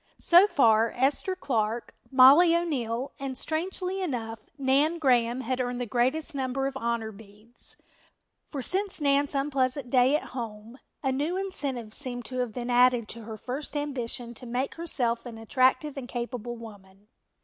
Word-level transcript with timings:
So 0.17 0.47
far 0.47 0.91
Esther 0.95 1.35
Clark, 1.35 1.93
Mollie 2.09 2.55
O'Neill 2.57 3.11
and, 3.19 3.37
strangely 3.37 4.01
enough, 4.01 4.39
Nan 4.57 4.97
Graham, 4.97 5.41
had 5.41 5.61
earned 5.61 5.79
the 5.79 5.85
greatest 5.85 6.33
number 6.33 6.65
of 6.65 6.75
honor 6.75 7.11
beads, 7.11 7.79
for 8.49 8.63
since 8.63 8.99
Nan's 8.99 9.35
unpleasant 9.35 9.91
day 9.91 10.15
at 10.15 10.29
home 10.29 10.79
a 11.03 11.11
new 11.11 11.37
incentive 11.37 11.93
seemed 11.93 12.25
to 12.25 12.39
have 12.39 12.51
been 12.51 12.71
added 12.71 13.07
to 13.09 13.25
her 13.25 13.37
first 13.37 13.77
ambition 13.77 14.33
to 14.33 14.47
make 14.47 14.73
herself 14.73 15.27
an 15.27 15.37
attractive 15.37 15.95
and 15.95 16.07
capable 16.07 16.55
woman. 16.57 17.07